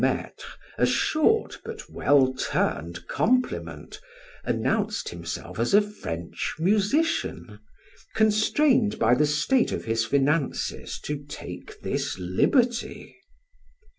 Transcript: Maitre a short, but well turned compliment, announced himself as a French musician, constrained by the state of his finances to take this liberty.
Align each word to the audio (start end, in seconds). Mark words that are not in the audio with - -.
Maitre 0.01 0.47
a 0.79 0.85
short, 0.87 1.59
but 1.63 1.87
well 1.87 2.33
turned 2.33 3.05
compliment, 3.05 4.01
announced 4.43 5.09
himself 5.09 5.59
as 5.59 5.75
a 5.75 5.79
French 5.81 6.55
musician, 6.57 7.59
constrained 8.15 8.97
by 8.97 9.13
the 9.13 9.27
state 9.27 9.71
of 9.71 9.85
his 9.85 10.03
finances 10.03 10.99
to 11.01 11.23
take 11.29 11.81
this 11.83 12.17
liberty. 12.17 13.15